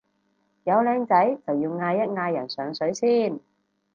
[0.63, 3.39] 有靚仔就要嗌一嗌人上水先